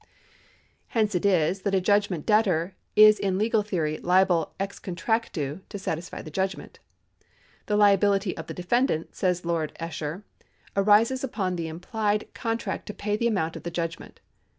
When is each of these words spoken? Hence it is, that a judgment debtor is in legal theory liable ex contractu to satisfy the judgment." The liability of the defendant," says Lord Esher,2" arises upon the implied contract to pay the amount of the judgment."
Hence 0.87 1.13
it 1.13 1.27
is, 1.27 1.61
that 1.61 1.75
a 1.75 1.79
judgment 1.79 2.25
debtor 2.25 2.73
is 2.95 3.19
in 3.19 3.37
legal 3.37 3.61
theory 3.61 3.99
liable 3.99 4.55
ex 4.59 4.79
contractu 4.79 5.61
to 5.69 5.77
satisfy 5.77 6.23
the 6.23 6.31
judgment." 6.31 6.79
The 7.67 7.77
liability 7.77 8.35
of 8.35 8.47
the 8.47 8.55
defendant," 8.55 9.13
says 9.13 9.45
Lord 9.45 9.73
Esher,2" 9.79 10.23
arises 10.85 11.23
upon 11.23 11.55
the 11.55 11.67
implied 11.67 12.33
contract 12.33 12.87
to 12.87 12.95
pay 12.95 13.15
the 13.15 13.27
amount 13.27 13.55
of 13.55 13.61
the 13.61 13.69
judgment." 13.69 14.21